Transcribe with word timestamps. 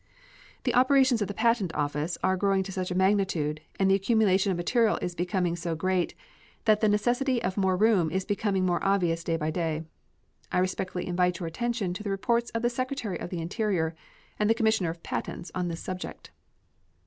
The 0.63 0.73
operations 0.73 1.21
of 1.21 1.27
the 1.27 1.33
Patent 1.35 1.75
Office 1.75 2.17
are 2.23 2.35
growing 2.35 2.63
to 2.63 2.71
such 2.71 2.89
a 2.89 2.95
magnitude 2.95 3.61
and 3.79 3.87
the 3.87 3.93
accumulation 3.93 4.49
of 4.51 4.57
material 4.57 4.97
is 4.99 5.13
becoming 5.13 5.55
so 5.55 5.75
great 5.75 6.15
that 6.65 6.81
the 6.81 6.89
necessity 6.89 7.39
of 7.43 7.55
more 7.55 7.77
room 7.77 8.09
is 8.09 8.25
becoming 8.25 8.65
more 8.65 8.83
obvious 8.83 9.23
day 9.23 9.37
by 9.37 9.51
day. 9.51 9.83
I 10.51 10.57
respectfully 10.57 11.05
invite 11.05 11.39
your 11.39 11.45
attention 11.45 11.93
to 11.93 12.01
the 12.01 12.09
reports 12.09 12.49
of 12.55 12.63
the 12.63 12.67
Secretary 12.71 13.19
of 13.19 13.29
the 13.29 13.41
Interior 13.41 13.95
and 14.39 14.55
Commissioner 14.57 14.89
of 14.89 15.03
Patents 15.03 15.51
on 15.53 15.67
this 15.67 15.81
subject. 15.81 16.31